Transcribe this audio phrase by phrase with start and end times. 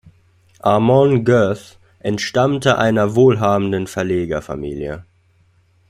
[0.63, 5.05] Amon Göth entstammte einer wohlhabenden Verlegerfamilie.